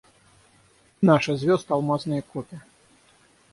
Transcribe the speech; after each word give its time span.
Наши 0.99 1.37
звезд 1.37 1.69
алмазные 1.69 2.23
копи. 2.23 2.59